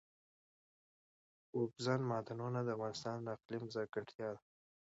اوبزین 1.55 2.01
معدنونه 2.09 2.59
د 2.63 2.69
افغانستان 2.77 3.17
د 3.21 3.27
اقلیم 3.35 3.63
ځانګړتیا 3.73 4.27
ده. 4.35 4.41